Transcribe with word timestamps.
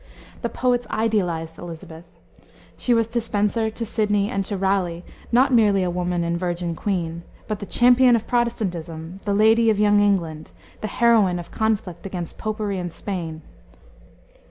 The 0.41 0.49
poets 0.49 0.87
idealized 0.89 1.59
Elisabeth. 1.59 2.05
She 2.75 2.91
was 2.91 3.05
to 3.09 3.21
Spenser, 3.21 3.69
to 3.69 3.85
Sidney, 3.85 4.31
and 4.31 4.43
to 4.45 4.57
Raleigh, 4.57 5.05
not 5.31 5.53
merely 5.53 5.83
a 5.83 5.91
woman 5.91 6.23
and 6.23 6.37
a 6.37 6.39
virgin 6.39 6.73
queen, 6.73 7.21
but 7.47 7.59
the 7.59 7.67
champion 7.67 8.15
of 8.15 8.25
Protestantism, 8.25 9.19
the 9.25 9.35
lady 9.35 9.69
of 9.69 9.77
young 9.77 9.99
England, 9.99 10.49
the 10.81 10.87
heroine 10.87 11.37
of 11.37 11.51
the 11.51 11.55
conflict 11.59 12.03
against 12.07 12.39
popery 12.39 12.79
and 12.79 12.91
Spain. 12.91 13.43